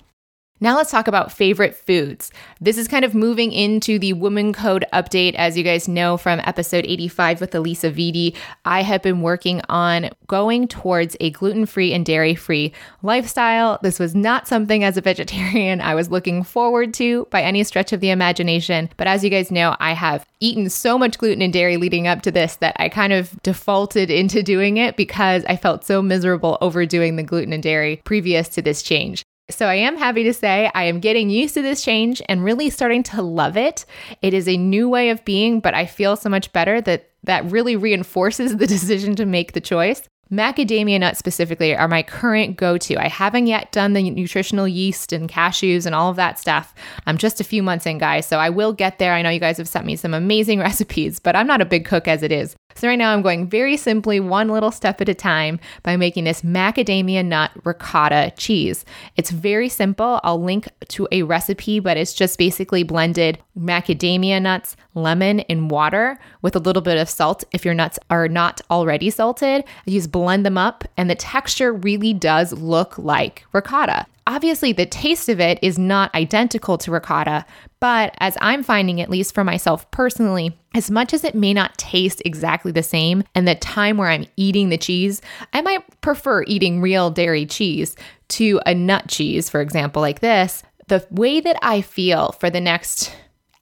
Now 0.59 0.75
let's 0.75 0.89
talk 0.89 1.07
about 1.07 1.31
favorite 1.31 1.75
foods. 1.75 2.31
This 2.59 2.79
is 2.79 2.87
kind 2.87 3.05
of 3.05 3.13
moving 3.13 3.51
into 3.51 3.99
the 3.99 4.13
Woman 4.13 4.53
Code 4.53 4.85
update. 4.91 5.35
As 5.35 5.55
you 5.55 5.63
guys 5.63 5.87
know 5.87 6.17
from 6.17 6.41
episode 6.45 6.83
85 6.87 7.41
with 7.41 7.51
Alisa 7.51 7.93
Vitti, 7.93 8.35
I 8.65 8.81
have 8.81 9.03
been 9.03 9.21
working 9.21 9.61
on 9.69 10.09
going 10.25 10.67
towards 10.67 11.15
a 11.19 11.29
gluten 11.29 11.67
free 11.67 11.93
and 11.93 12.03
dairy 12.03 12.33
free 12.33 12.73
lifestyle. 13.03 13.77
This 13.83 13.99
was 13.99 14.15
not 14.15 14.47
something 14.47 14.83
as 14.83 14.97
a 14.97 15.01
vegetarian 15.01 15.79
I 15.79 15.93
was 15.93 16.09
looking 16.09 16.41
forward 16.41 16.91
to 16.95 17.27
by 17.29 17.43
any 17.43 17.63
stretch 17.63 17.93
of 17.93 17.99
the 17.99 18.09
imagination. 18.09 18.89
But 18.97 19.05
as 19.05 19.23
you 19.23 19.29
guys 19.29 19.51
know, 19.51 19.75
I 19.79 19.93
have 19.93 20.25
eaten 20.39 20.71
so 20.71 20.97
much 20.97 21.19
gluten 21.19 21.43
and 21.43 21.53
dairy 21.53 21.77
leading 21.77 22.07
up 22.07 22.23
to 22.23 22.31
this 22.31 22.55
that 22.55 22.75
I 22.79 22.89
kind 22.89 23.13
of 23.13 23.39
defaulted 23.43 24.09
into 24.09 24.41
doing 24.41 24.77
it 24.77 24.97
because 24.97 25.45
I 25.45 25.55
felt 25.55 25.85
so 25.85 26.01
miserable 26.01 26.57
overdoing 26.61 27.15
the 27.15 27.21
gluten 27.21 27.53
and 27.53 27.61
dairy 27.61 28.01
previous 28.05 28.49
to 28.49 28.63
this 28.63 28.81
change. 28.81 29.23
So 29.49 29.65
I 29.67 29.75
am 29.75 29.95
happy 29.95 30.23
to 30.23 30.33
say 30.33 30.69
I 30.75 30.83
am 30.83 30.99
getting 30.99 31.29
used 31.29 31.53
to 31.53 31.61
this 31.61 31.81
change 31.81 32.21
and 32.27 32.43
really 32.43 32.69
starting 32.69 33.01
to 33.03 33.21
love 33.21 33.55
it. 33.55 33.85
It 34.21 34.33
is 34.33 34.47
a 34.47 34.57
new 34.57 34.89
way 34.89 35.09
of 35.09 35.23
being, 35.23 35.61
but 35.61 35.73
I 35.73 35.85
feel 35.85 36.17
so 36.17 36.29
much 36.29 36.51
better 36.51 36.81
that 36.81 37.09
that 37.23 37.49
really 37.49 37.77
reinforces 37.77 38.57
the 38.57 38.67
decision 38.75 39.15
to 39.15 39.25
make 39.25 39.53
the 39.53 39.61
choice. 39.61 40.03
Macadamia 40.29 40.99
nuts 40.99 41.19
specifically 41.19 41.73
are 41.73 41.87
my 41.87 42.03
current 42.03 42.57
go 42.57 42.77
to. 42.77 42.97
I 42.97 43.07
haven't 43.07 43.47
yet 43.47 43.71
done 43.71 43.93
the 43.93 44.09
nutritional 44.09 44.67
yeast 44.67 45.13
and 45.13 45.29
cashews 45.29 45.85
and 45.85 45.95
all 45.95 46.09
of 46.09 46.17
that 46.17 46.37
stuff. 46.37 46.75
I'm 47.05 47.17
just 47.17 47.39
a 47.39 47.45
few 47.45 47.63
months 47.63 47.85
in, 47.85 47.97
guys, 47.97 48.25
so 48.25 48.37
I 48.37 48.49
will 48.49 48.73
get 48.73 48.99
there. 48.99 49.13
I 49.13 49.21
know 49.21 49.29
you 49.29 49.39
guys 49.39 49.57
have 49.57 49.69
sent 49.69 49.85
me 49.85 49.95
some 49.95 50.13
amazing 50.13 50.59
recipes, 50.67 51.19
but 51.19 51.37
I'm 51.37 51.47
not 51.47 51.61
a 51.61 51.65
big 51.65 51.85
cook 51.85 52.09
as 52.09 52.23
it 52.23 52.33
is. 52.33 52.57
So, 52.77 52.87
right 52.87 52.95
now, 52.95 53.11
I'm 53.11 53.23
going 53.23 53.47
very 53.47 53.75
simply, 53.75 54.19
one 54.19 54.49
little 54.49 54.69
step 54.69 55.01
at 55.01 55.09
a 55.09 55.15
time, 55.15 55.59
by 55.81 55.97
making 55.97 56.25
this 56.25 56.43
macadamia 56.43 57.25
nut 57.25 57.49
ricotta 57.63 58.31
cheese. 58.37 58.85
It's 59.15 59.31
very 59.31 59.67
simple. 59.67 60.19
I'll 60.23 60.41
link 60.43 60.69
to 60.89 61.07
a 61.11 61.23
recipe, 61.23 61.79
but 61.79 61.97
it's 61.97 62.13
just 62.13 62.37
basically 62.37 62.83
blended 62.83 63.39
macadamia 63.57 64.39
nuts, 64.39 64.77
lemon, 64.97 65.39
and 65.41 65.71
water 65.71 66.19
with 66.41 66.55
a 66.55 66.59
little 66.59 66.81
bit 66.81 66.97
of 66.97 67.09
salt 67.09 67.43
if 67.51 67.63
your 67.63 67.73
nuts 67.73 67.99
are 68.09 68.27
not 68.27 68.59
already 68.69 69.09
salted. 69.09 69.63
I 69.63 69.91
use 69.91 70.07
blend 70.07 70.45
them 70.45 70.57
up, 70.57 70.83
and 70.97 71.09
the 71.09 71.15
texture 71.15 71.71
really 71.71 72.13
does 72.13 72.51
look 72.51 72.97
like 72.97 73.45
ricotta. 73.53 74.05
Obviously, 74.27 74.73
the 74.73 74.85
taste 74.85 75.29
of 75.29 75.39
it 75.39 75.57
is 75.61 75.79
not 75.79 76.13
identical 76.13 76.77
to 76.79 76.91
ricotta, 76.91 77.45
but 77.79 78.13
as 78.19 78.37
I'm 78.41 78.61
finding, 78.61 78.99
at 78.99 79.09
least 79.09 79.33
for 79.33 79.45
myself 79.45 79.89
personally, 79.91 80.57
as 80.75 80.91
much 80.91 81.13
as 81.13 81.23
it 81.23 81.33
may 81.33 81.53
not 81.53 81.77
taste 81.77 82.21
exactly 82.25 82.73
the 82.73 82.83
same, 82.83 83.23
and 83.33 83.47
the 83.47 83.55
time 83.55 83.95
where 83.95 84.09
I'm 84.09 84.25
eating 84.35 84.67
the 84.67 84.77
cheese, 84.77 85.21
I 85.53 85.61
might 85.61 86.01
prefer 86.01 86.43
eating 86.45 86.81
real 86.81 87.09
dairy 87.09 87.45
cheese 87.45 87.95
to 88.29 88.59
a 88.65 88.75
nut 88.75 89.07
cheese, 89.07 89.49
for 89.49 89.61
example, 89.61 90.01
like 90.01 90.19
this. 90.19 90.61
The 90.87 91.07
way 91.09 91.39
that 91.39 91.57
I 91.61 91.79
feel 91.79 92.33
for 92.33 92.49
the 92.49 92.61
next 92.61 93.13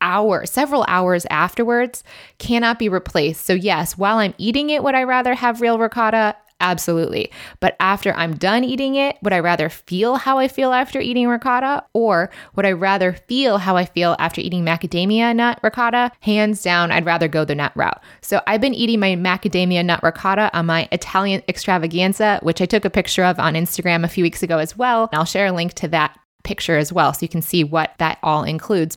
hour, 0.02 0.46
several 0.46 0.86
hours 0.88 1.26
afterwards, 1.30 2.04
cannot 2.38 2.80
be 2.80 2.90
replaced. 2.90 3.46
So, 3.46 3.54
yes, 3.54 3.98
while 3.98 4.18
I'm 4.18 4.34
eating 4.38 4.70
it, 4.70 4.84
would 4.84 4.96
I 4.96 5.04
rather 5.04 5.34
have 5.34 5.62
real 5.62 5.78
ricotta? 5.78 6.36
Absolutely. 6.62 7.32
But 7.60 7.76
after 7.80 8.14
I'm 8.14 8.36
done 8.36 8.64
eating 8.64 8.96
it, 8.96 9.18
would 9.22 9.34
I 9.34 9.40
rather 9.40 9.68
feel 9.70 10.16
how 10.16 10.38
I 10.38 10.48
feel 10.48 10.72
after 10.72 11.02
eating 11.02 11.28
ricotta? 11.28 11.84
Or 11.94 12.30
would 12.56 12.66
I 12.66 12.72
rather 12.72 13.14
feel 13.14 13.58
how 13.58 13.76
I 13.76 13.86
feel 13.86 14.16
after 14.20 14.40
eating 14.40 14.64
macadamia 14.64 15.36
nut 15.36 15.60
ricotta? 15.62 16.12
Hands 16.22 16.60
down, 16.62 16.92
I'd 16.92 17.06
rather 17.06 17.28
go 17.28 17.44
the 17.44 17.56
nut 17.56 17.74
route. 17.76 18.02
So 18.22 18.42
I've 18.48 18.62
been 18.62 18.74
eating 18.74 19.02
my 19.02 19.16
macadamia 19.16 19.84
nut 19.84 20.02
ricotta 20.02 20.50
on 20.58 20.66
my 20.66 20.88
Italian 20.94 21.44
extravaganza, 21.50 22.40
which 22.42 22.62
I 22.62 22.66
took 22.66 22.86
a 22.86 22.90
picture 22.90 23.26
of 23.26 23.38
on 23.38 23.56
Instagram 23.56 24.06
a 24.06 24.10
few 24.10 24.24
weeks 24.24 24.42
ago 24.42 24.58
as 24.58 24.78
well. 24.78 25.10
I'll 25.12 25.26
share 25.26 25.48
a 25.48 25.52
link 25.52 25.74
to 25.76 25.90
that 25.90 26.18
picture 26.46 26.78
as 26.78 26.94
well 26.94 27.12
so 27.14 27.20
you 27.22 27.28
can 27.30 27.42
see 27.42 27.64
what 27.66 27.94
that 27.98 28.18
all 28.24 28.44
includes. 28.44 28.96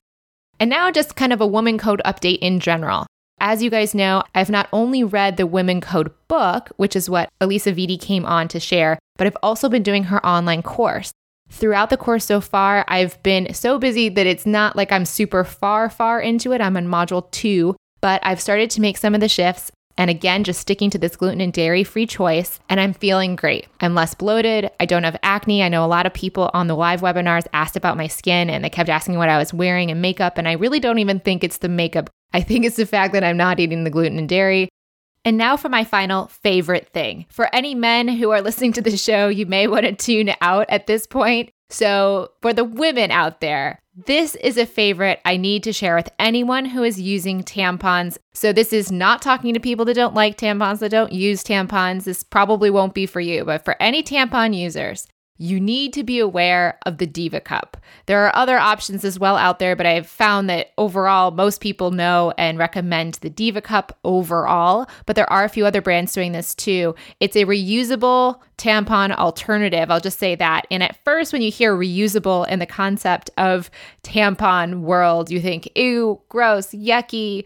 And 0.61 0.71
now, 0.71 0.91
just 0.91 1.17
kind 1.17 1.33
of 1.33 1.41
a 1.41 1.47
woman 1.47 1.79
code 1.79 2.03
update 2.05 2.39
in 2.39 2.59
general. 2.61 3.07
As 3.41 3.63
you 3.63 3.71
guys 3.71 3.95
know, 3.95 4.25
I've 4.35 4.51
not 4.51 4.69
only 4.73 5.05
read 5.05 5.37
the 5.37 5.47
Women 5.47 5.81
Code 5.81 6.13
book, 6.27 6.71
which 6.77 6.97
is 6.97 7.09
what 7.09 7.29
Alisa 7.41 7.73
Vitti 7.73 8.01
came 8.01 8.27
on 8.27 8.49
to 8.49 8.59
share, 8.59 8.99
but 9.17 9.27
I've 9.29 9.37
also 9.43 9.69
been 9.69 9.85
doing 9.85 10.05
her 10.05 10.25
online 10.27 10.63
course. 10.63 11.13
Throughout 11.49 11.91
the 11.91 11.97
course 11.97 12.25
so 12.25 12.41
far, 12.41 12.85
I've 12.89 13.23
been 13.23 13.55
so 13.55 13.79
busy 13.79 14.09
that 14.09 14.27
it's 14.27 14.45
not 14.45 14.75
like 14.75 14.91
I'm 14.91 15.05
super 15.05 15.45
far, 15.45 15.89
far 15.89 16.21
into 16.21 16.53
it. 16.53 16.61
I'm 16.61 16.77
on 16.77 16.87
module 16.87 17.31
two, 17.31 17.77
but 18.01 18.21
I've 18.25 18.41
started 18.41 18.71
to 18.71 18.81
make 18.81 18.99
some 18.99 19.15
of 19.15 19.21
the 19.21 19.29
shifts. 19.29 19.71
And 19.99 20.09
again, 20.09 20.45
just 20.45 20.61
sticking 20.61 20.91
to 20.91 20.99
this 20.99 21.17
gluten 21.17 21.41
and 21.41 21.53
dairy 21.53 21.83
free 21.83 22.07
choice, 22.07 22.61
and 22.69 22.79
I'm 22.79 22.95
feeling 22.95 23.35
great. 23.35 23.67
I'm 23.81 23.97
less 23.97 24.15
bloated. 24.15 24.71
I 24.79 24.87
don't 24.87 25.03
have 25.03 25.19
acne. 25.25 25.63
I 25.63 25.69
know 25.69 25.85
a 25.85 25.87
lot 25.87 26.07
of 26.07 26.15
people 26.15 26.51
on 26.55 26.69
the 26.69 26.77
live 26.77 27.01
webinars 27.01 27.49
asked 27.53 27.77
about 27.77 27.97
my 27.97 28.07
skin 28.07 28.49
and 28.49 28.65
they 28.65 28.71
kept 28.71 28.89
asking 28.89 29.19
what 29.19 29.29
I 29.29 29.39
was 29.39 29.53
wearing 29.53 29.91
and 29.91 30.01
makeup. 30.01 30.39
And 30.39 30.47
I 30.47 30.53
really 30.53 30.79
don't 30.79 31.01
even 31.01 31.19
think 31.19 31.43
it's 31.43 31.59
the 31.59 31.69
makeup. 31.69 32.09
I 32.33 32.41
think 32.41 32.65
it's 32.65 32.77
the 32.77 32.87
fact 32.87 33.13
that 33.13 33.25
I'm 33.25 33.37
not 33.37 33.59
eating 33.59 33.83
the 33.83 33.91
gluten 33.91 34.19
and 34.19 34.29
dairy. 34.29 34.69
And 35.25 35.37
now 35.37 35.57
for 35.57 35.69
my 35.69 35.83
final 35.83 36.29
favorite 36.29 36.89
thing. 36.91 37.27
For 37.29 37.53
any 37.53 37.75
men 37.75 38.07
who 38.07 38.31
are 38.31 38.41
listening 38.41 38.73
to 38.75 38.81
the 38.81 38.97
show, 38.97 39.29
you 39.29 39.47
may 39.47 39.67
want 39.67 39.85
to 39.85 39.93
tune 39.93 40.33
out 40.41 40.67
at 40.69 40.87
this 40.87 41.07
point. 41.07 41.51
So, 41.71 42.31
for 42.41 42.55
the 42.55 42.65
women 42.65 43.11
out 43.11 43.41
there, 43.43 43.79
this 44.07 44.37
is 44.37 44.57
a 44.57 44.65
favorite 44.65 45.21
I 45.25 45.37
need 45.37 45.65
to 45.65 45.73
share 45.73 45.97
with 45.97 46.09
anyone 46.21 46.67
who 46.67 46.85
is 46.85 47.01
using 47.01 47.43
tampons. 47.43 48.17
So, 48.33 48.53
this 48.53 48.73
is 48.73 48.93
not 48.93 49.23
talking 49.23 49.55
to 49.55 49.61
people 49.61 49.85
that 49.87 49.95
don't 49.95 50.15
like 50.15 50.37
tampons, 50.37 50.79
that 50.79 50.91
don't 50.93 51.13
use 51.13 51.43
tampons. 51.43 52.05
This 52.05 52.23
probably 52.23 52.71
won't 52.71 52.95
be 52.95 53.07
for 53.07 53.21
you, 53.21 53.45
but 53.45 53.65
for 53.65 53.81
any 53.81 54.05
tampon 54.05 54.57
users, 54.57 55.09
you 55.39 55.61
need 55.61 55.93
to 55.93 56.03
be 56.03 56.19
aware 56.19 56.79
of 56.85 56.99
the 56.99 57.07
Diva 57.07 57.41
Cup. 57.41 57.77
There 58.07 58.27
are 58.27 58.35
other 58.35 58.59
options 58.59 59.05
as 59.05 59.19
well 59.19 59.37
out 59.37 59.61
there, 59.61 59.77
but 59.77 59.87
I've 59.87 60.09
found 60.09 60.51
that 60.51 60.73
overall, 60.77 61.31
most 61.31 61.61
people 61.61 61.93
know 61.93 62.35
and 62.37 62.59
recommend 62.59 63.15
the 63.15 63.31
Diva 63.31 63.61
Cup 63.61 63.97
overall, 64.05 64.89
but 65.07 65.15
there 65.15 65.31
are 65.33 65.45
a 65.45 65.49
few 65.49 65.65
other 65.65 65.81
brands 65.81 66.13
doing 66.13 66.33
this 66.33 66.55
too. 66.55 66.95
It's 67.21 67.37
a 67.37 67.45
reusable 67.45 68.41
tampon 68.59 69.15
alternative. 69.17 69.91
I'll 69.91 70.01
just 70.01 70.19
say 70.19 70.35
that. 70.35 70.67
And 70.71 70.83
at 70.83 71.03
first, 71.05 71.33
when 71.33 71.43
you 71.43 71.53
hear 71.53 71.75
reusable 71.75 72.47
in 72.49 72.59
the 72.59 72.67
concept 72.67 73.31
of 73.39 73.71
tampon 74.03 74.81
world, 74.81 75.31
you 75.31 75.41
think, 75.41 75.71
ew, 75.77 76.21
gross, 76.29 76.69
yucky 76.69 77.45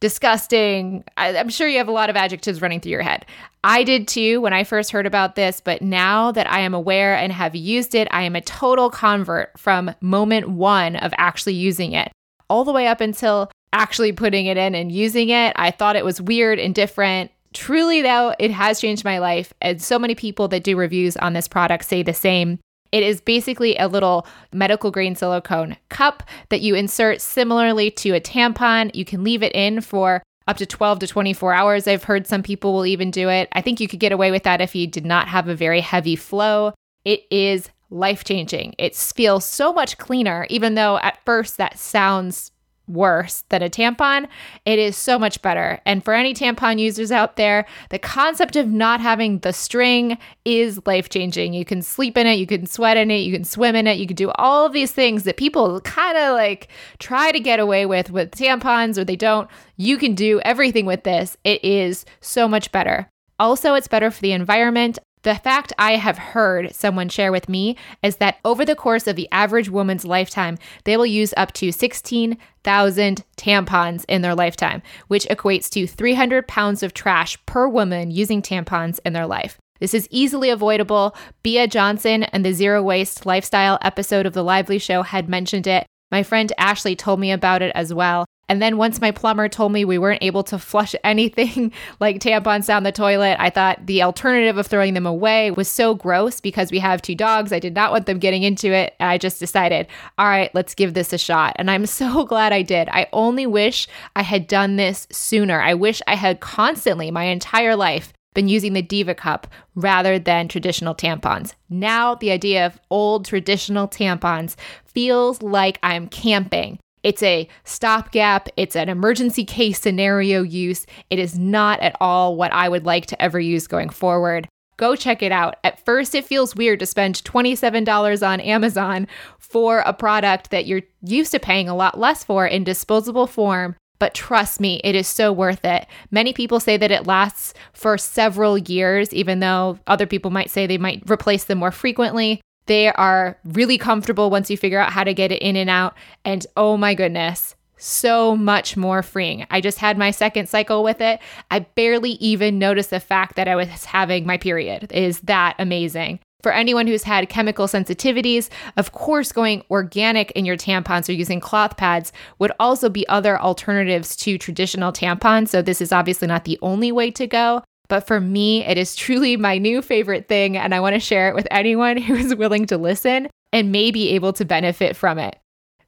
disgusting. 0.00 1.04
I, 1.16 1.28
am 1.30 1.48
sure 1.48 1.68
you 1.68 1.78
have 1.78 1.88
a 1.88 1.92
lot 1.92 2.10
of 2.10 2.16
adjectives 2.16 2.60
running 2.60 2.80
through 2.80 2.92
your 2.92 3.02
head. 3.02 3.26
I 3.64 3.82
did 3.82 4.06
too 4.06 4.40
when 4.40 4.52
I 4.52 4.64
first 4.64 4.92
heard 4.92 5.06
about 5.06 5.34
this, 5.34 5.60
but 5.60 5.82
now 5.82 6.30
that 6.32 6.50
I 6.50 6.60
am 6.60 6.74
aware 6.74 7.16
and 7.16 7.32
have 7.32 7.56
used 7.56 7.94
it, 7.94 8.06
I 8.10 8.22
am 8.22 8.36
a 8.36 8.40
total 8.40 8.90
convert 8.90 9.58
from 9.58 9.94
moment 10.00 10.48
one 10.48 10.96
of 10.96 11.12
actually 11.16 11.54
using 11.54 11.92
it 11.92 12.12
all 12.48 12.64
the 12.64 12.72
way 12.72 12.86
up 12.86 13.00
until 13.00 13.50
actually 13.72 14.12
putting 14.12 14.46
it 14.46 14.56
in 14.56 14.74
and 14.74 14.92
using 14.92 15.30
it. 15.30 15.52
I 15.56 15.70
thought 15.70 15.96
it 15.96 16.04
was 16.04 16.20
weird 16.20 16.58
and 16.58 16.74
different. 16.74 17.30
Truly, 17.52 18.02
though, 18.02 18.34
it 18.38 18.50
has 18.50 18.80
changed 18.80 19.04
my 19.04 19.18
life. 19.18 19.52
And 19.60 19.80
so 19.82 19.98
many 19.98 20.14
people 20.14 20.48
that 20.48 20.62
do 20.62 20.76
reviews 20.76 21.16
on 21.16 21.32
this 21.32 21.48
product 21.48 21.84
say 21.84 22.02
the 22.02 22.14
same. 22.14 22.58
It 22.92 23.02
is 23.02 23.20
basically 23.20 23.76
a 23.76 23.88
little 23.88 24.26
medical 24.52 24.90
grade 24.90 25.18
silicone 25.18 25.76
cup 25.88 26.22
that 26.48 26.60
you 26.60 26.74
insert 26.74 27.20
similarly 27.20 27.90
to 27.92 28.14
a 28.14 28.20
tampon. 28.20 28.94
You 28.94 29.04
can 29.04 29.24
leave 29.24 29.42
it 29.42 29.54
in 29.54 29.80
for 29.80 30.22
up 30.48 30.56
to 30.58 30.66
12 30.66 31.00
to 31.00 31.06
24 31.06 31.52
hours. 31.52 31.88
I've 31.88 32.04
heard 32.04 32.26
some 32.26 32.42
people 32.42 32.72
will 32.72 32.86
even 32.86 33.10
do 33.10 33.28
it. 33.28 33.48
I 33.52 33.60
think 33.60 33.80
you 33.80 33.88
could 33.88 34.00
get 34.00 34.12
away 34.12 34.30
with 34.30 34.44
that 34.44 34.60
if 34.60 34.74
you 34.74 34.86
did 34.86 35.04
not 35.04 35.28
have 35.28 35.48
a 35.48 35.56
very 35.56 35.80
heavy 35.80 36.16
flow. 36.16 36.74
It 37.04 37.22
is 37.30 37.68
life 37.90 38.24
changing. 38.24 38.74
It 38.78 38.94
feels 38.94 39.44
so 39.44 39.72
much 39.72 39.98
cleaner, 39.98 40.46
even 40.50 40.74
though 40.74 40.98
at 40.98 41.24
first 41.24 41.56
that 41.56 41.78
sounds 41.78 42.50
worse 42.88 43.44
than 43.48 43.62
a 43.62 43.70
tampon, 43.70 44.28
it 44.64 44.78
is 44.78 44.96
so 44.96 45.18
much 45.18 45.42
better. 45.42 45.80
And 45.84 46.04
for 46.04 46.14
any 46.14 46.34
tampon 46.34 46.78
users 46.78 47.12
out 47.12 47.36
there, 47.36 47.66
the 47.90 47.98
concept 47.98 48.56
of 48.56 48.68
not 48.68 49.00
having 49.00 49.38
the 49.40 49.52
string 49.52 50.18
is 50.44 50.80
life 50.86 51.08
changing. 51.08 51.52
You 51.52 51.64
can 51.64 51.82
sleep 51.82 52.16
in 52.16 52.26
it, 52.26 52.34
you 52.34 52.46
can 52.46 52.66
sweat 52.66 52.96
in 52.96 53.10
it, 53.10 53.18
you 53.18 53.32
can 53.32 53.44
swim 53.44 53.74
in 53.76 53.86
it, 53.86 53.98
you 53.98 54.06
can 54.06 54.16
do 54.16 54.30
all 54.36 54.66
of 54.66 54.72
these 54.72 54.92
things 54.92 55.24
that 55.24 55.36
people 55.36 55.80
kind 55.82 56.16
of 56.16 56.34
like 56.34 56.68
try 56.98 57.32
to 57.32 57.40
get 57.40 57.60
away 57.60 57.86
with 57.86 58.10
with 58.10 58.30
tampons 58.32 58.98
or 58.98 59.04
they 59.04 59.16
don't. 59.16 59.48
You 59.76 59.98
can 59.98 60.14
do 60.14 60.40
everything 60.40 60.86
with 60.86 61.04
this. 61.04 61.36
It 61.44 61.64
is 61.64 62.04
so 62.20 62.48
much 62.48 62.72
better. 62.72 63.08
Also, 63.38 63.74
it's 63.74 63.88
better 63.88 64.10
for 64.10 64.22
the 64.22 64.32
environment. 64.32 64.98
The 65.26 65.34
fact 65.34 65.72
I 65.76 65.96
have 65.96 66.18
heard 66.18 66.72
someone 66.72 67.08
share 67.08 67.32
with 67.32 67.48
me 67.48 67.76
is 68.00 68.18
that 68.18 68.36
over 68.44 68.64
the 68.64 68.76
course 68.76 69.08
of 69.08 69.16
the 69.16 69.28
average 69.32 69.68
woman's 69.68 70.04
lifetime, 70.04 70.56
they 70.84 70.96
will 70.96 71.04
use 71.04 71.34
up 71.36 71.50
to 71.54 71.72
16,000 71.72 73.24
tampons 73.36 74.04
in 74.08 74.22
their 74.22 74.36
lifetime, 74.36 74.82
which 75.08 75.26
equates 75.26 75.68
to 75.70 75.88
300 75.88 76.46
pounds 76.46 76.84
of 76.84 76.94
trash 76.94 77.44
per 77.44 77.66
woman 77.66 78.12
using 78.12 78.40
tampons 78.40 79.00
in 79.04 79.14
their 79.14 79.26
life. 79.26 79.58
This 79.80 79.94
is 79.94 80.06
easily 80.12 80.48
avoidable. 80.48 81.16
Bea 81.42 81.66
Johnson 81.66 82.22
and 82.22 82.44
the 82.44 82.52
Zero 82.52 82.80
Waste 82.80 83.26
Lifestyle 83.26 83.80
episode 83.82 84.26
of 84.26 84.32
The 84.32 84.44
Lively 84.44 84.78
Show 84.78 85.02
had 85.02 85.28
mentioned 85.28 85.66
it. 85.66 85.86
My 86.12 86.22
friend 86.22 86.52
Ashley 86.56 86.94
told 86.94 87.18
me 87.18 87.32
about 87.32 87.62
it 87.62 87.72
as 87.74 87.92
well. 87.92 88.26
And 88.48 88.62
then 88.62 88.76
once 88.76 89.00
my 89.00 89.10
plumber 89.10 89.48
told 89.48 89.72
me 89.72 89.84
we 89.84 89.98
weren't 89.98 90.22
able 90.22 90.44
to 90.44 90.58
flush 90.58 90.94
anything 91.04 91.72
like 92.00 92.20
tampons 92.20 92.66
down 92.66 92.84
the 92.84 92.92
toilet, 92.92 93.36
I 93.38 93.50
thought 93.50 93.86
the 93.86 94.02
alternative 94.02 94.56
of 94.56 94.66
throwing 94.66 94.94
them 94.94 95.06
away 95.06 95.50
was 95.50 95.68
so 95.68 95.94
gross 95.94 96.40
because 96.40 96.70
we 96.70 96.78
have 96.78 97.02
two 97.02 97.14
dogs. 97.14 97.52
I 97.52 97.58
did 97.58 97.74
not 97.74 97.92
want 97.92 98.06
them 98.06 98.18
getting 98.18 98.42
into 98.42 98.72
it. 98.72 98.94
And 99.00 99.10
I 99.10 99.18
just 99.18 99.40
decided, 99.40 99.86
all 100.18 100.26
right, 100.26 100.54
let's 100.54 100.74
give 100.74 100.94
this 100.94 101.12
a 101.12 101.18
shot. 101.18 101.56
And 101.56 101.70
I'm 101.70 101.86
so 101.96 102.24
glad 102.24 102.52
I 102.52 102.62
did. 102.62 102.88
I 102.90 103.08
only 103.12 103.46
wish 103.46 103.88
I 104.14 104.22
had 104.22 104.46
done 104.46 104.76
this 104.76 105.06
sooner. 105.10 105.60
I 105.60 105.74
wish 105.74 106.00
I 106.06 106.14
had 106.14 106.40
constantly, 106.40 107.10
my 107.10 107.24
entire 107.24 107.74
life, 107.74 108.12
been 108.34 108.48
using 108.48 108.74
the 108.74 108.82
Diva 108.82 109.14
Cup 109.14 109.48
rather 109.74 110.18
than 110.18 110.46
traditional 110.46 110.94
tampons. 110.94 111.54
Now, 111.70 112.14
the 112.14 112.30
idea 112.30 112.66
of 112.66 112.78
old 112.90 113.24
traditional 113.24 113.88
tampons 113.88 114.56
feels 114.84 115.42
like 115.42 115.78
I'm 115.82 116.06
camping 116.06 116.78
it's 117.02 117.22
a 117.22 117.48
stopgap, 117.64 118.48
it's 118.56 118.76
an 118.76 118.88
emergency 118.88 119.44
case 119.44 119.80
scenario 119.80 120.42
use. 120.42 120.86
It 121.10 121.18
is 121.18 121.38
not 121.38 121.80
at 121.80 121.96
all 122.00 122.36
what 122.36 122.52
I 122.52 122.68
would 122.68 122.84
like 122.84 123.06
to 123.06 123.22
ever 123.22 123.38
use 123.38 123.66
going 123.66 123.90
forward. 123.90 124.48
Go 124.76 124.94
check 124.94 125.22
it 125.22 125.32
out. 125.32 125.56
At 125.64 125.82
first, 125.84 126.14
it 126.14 126.26
feels 126.26 126.54
weird 126.54 126.80
to 126.80 126.86
spend 126.86 127.16
$27 127.16 128.26
on 128.26 128.40
Amazon 128.40 129.06
for 129.38 129.78
a 129.80 129.94
product 129.94 130.50
that 130.50 130.66
you're 130.66 130.82
used 131.02 131.32
to 131.32 131.38
paying 131.38 131.68
a 131.68 131.76
lot 131.76 131.98
less 131.98 132.24
for 132.24 132.46
in 132.46 132.64
disposable 132.64 133.26
form. 133.26 133.74
But 133.98 134.12
trust 134.12 134.60
me, 134.60 134.80
it 134.84 134.94
is 134.94 135.06
so 135.06 135.32
worth 135.32 135.64
it. 135.64 135.86
Many 136.10 136.34
people 136.34 136.60
say 136.60 136.76
that 136.76 136.90
it 136.90 137.06
lasts 137.06 137.54
for 137.72 137.96
several 137.96 138.58
years, 138.58 139.14
even 139.14 139.40
though 139.40 139.78
other 139.86 140.06
people 140.06 140.30
might 140.30 140.50
say 140.50 140.66
they 140.66 140.76
might 140.76 141.10
replace 141.10 141.44
them 141.44 141.58
more 141.58 141.70
frequently. 141.70 142.42
They 142.66 142.88
are 142.92 143.38
really 143.44 143.78
comfortable 143.78 144.30
once 144.30 144.50
you 144.50 144.56
figure 144.56 144.80
out 144.80 144.92
how 144.92 145.04
to 145.04 145.14
get 145.14 145.32
it 145.32 145.42
in 145.42 145.56
and 145.56 145.70
out. 145.70 145.94
And 146.24 146.46
oh 146.56 146.76
my 146.76 146.94
goodness, 146.94 147.54
so 147.76 148.36
much 148.36 148.76
more 148.76 149.02
freeing. 149.02 149.46
I 149.50 149.60
just 149.60 149.78
had 149.78 149.98
my 149.98 150.10
second 150.10 150.48
cycle 150.48 150.82
with 150.82 151.00
it. 151.00 151.20
I 151.50 151.60
barely 151.60 152.12
even 152.12 152.58
noticed 152.58 152.90
the 152.90 153.00
fact 153.00 153.36
that 153.36 153.48
I 153.48 153.56
was 153.56 153.68
having 153.84 154.26
my 154.26 154.38
period. 154.38 154.92
Is 154.92 155.20
that 155.20 155.54
amazing? 155.58 156.20
For 156.42 156.52
anyone 156.52 156.86
who's 156.86 157.02
had 157.02 157.28
chemical 157.28 157.66
sensitivities, 157.66 158.50
of 158.76 158.92
course, 158.92 159.32
going 159.32 159.64
organic 159.70 160.30
in 160.32 160.44
your 160.44 160.56
tampons 160.56 161.08
or 161.08 161.12
using 161.12 161.40
cloth 161.40 161.76
pads 161.76 162.12
would 162.38 162.52
also 162.60 162.88
be 162.88 163.08
other 163.08 163.40
alternatives 163.40 164.14
to 164.16 164.38
traditional 164.38 164.92
tampons. 164.92 165.48
So, 165.48 165.60
this 165.60 165.80
is 165.80 165.92
obviously 165.92 166.28
not 166.28 166.44
the 166.44 166.58
only 166.62 166.92
way 166.92 167.10
to 167.12 167.26
go. 167.26 167.64
But 167.88 168.06
for 168.06 168.20
me, 168.20 168.64
it 168.64 168.78
is 168.78 168.96
truly 168.96 169.36
my 169.36 169.58
new 169.58 169.82
favorite 169.82 170.28
thing, 170.28 170.56
and 170.56 170.74
I 170.74 170.80
want 170.80 170.94
to 170.94 171.00
share 171.00 171.28
it 171.28 171.34
with 171.34 171.46
anyone 171.50 171.96
who 171.96 172.14
is 172.14 172.34
willing 172.34 172.66
to 172.66 172.78
listen 172.78 173.28
and 173.52 173.72
may 173.72 173.90
be 173.90 174.10
able 174.10 174.32
to 174.34 174.44
benefit 174.44 174.96
from 174.96 175.18
it. 175.18 175.38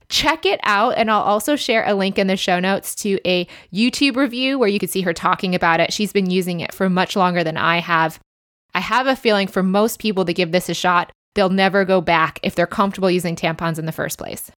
Check 0.09 0.47
it 0.47 0.61
out, 0.63 0.95
and 0.97 1.11
I'll 1.11 1.21
also 1.21 1.55
share 1.55 1.87
a 1.87 1.95
link 1.95 2.19
in 2.19 2.29
the 2.29 2.37
show 2.37 2.61
notes 2.61 2.95
to 2.97 3.19
a 3.27 3.47
YouTube 3.73 4.17
review 4.17 4.59
where 4.59 4.69
you 4.69 4.79
can 4.79 4.89
see 4.89 5.03
her 5.03 5.13
talking 5.13 5.55
about 5.55 5.81
it. 5.81 5.93
She's 5.93 6.13
been 6.13 6.31
using 6.31 6.61
it 6.61 6.73
for 6.73 6.89
much 6.89 7.15
longer 7.15 7.45
than 7.45 7.59
I 7.59 7.79
have. 7.81 8.19
I 8.75 8.81
have 8.81 9.07
a 9.07 9.17
feeling 9.17 9.49
for 9.49 9.63
most 9.63 9.99
people 9.99 10.25
to 10.25 10.33
give 10.33 10.51
this 10.51 10.69
a 10.69 10.75
shot, 10.75 11.13
they'll 11.35 11.51
never 11.51 11.85
go 11.85 12.01
back 12.01 12.41
if 12.43 12.55
they're 12.55 12.67
comfortable 12.67 13.11
using 13.11 13.37
tampons 13.37 13.79
in 13.79 13.87
the 13.87 13.93
first 13.93 14.19
place. 14.19 14.51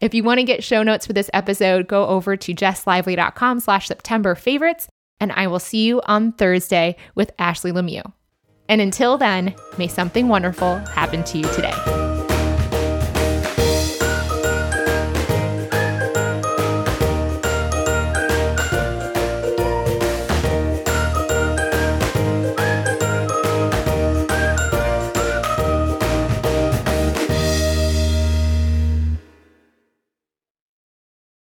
If 0.00 0.14
you 0.14 0.24
want 0.24 0.40
to 0.40 0.44
get 0.44 0.64
show 0.64 0.82
notes 0.82 1.06
for 1.06 1.12
this 1.12 1.30
episode, 1.32 1.88
go 1.88 2.06
over 2.06 2.36
to 2.36 2.54
jesslively.com 2.54 3.60
slash 3.60 3.88
September 3.88 4.34
favorites 4.34 4.88
and 5.22 5.30
I 5.32 5.46
will 5.46 5.60
see 5.60 5.84
you 5.86 6.02
on 6.06 6.32
Thursday 6.32 6.96
with 7.14 7.30
Ashley 7.38 7.70
Lemieux. 7.70 8.12
And 8.68 8.80
until 8.80 9.16
then, 9.16 9.54
may 9.78 9.86
something 9.86 10.26
wonderful 10.26 10.78
happen 10.78 11.22
to 11.22 11.38
you 11.38 11.44
today. 11.44 11.91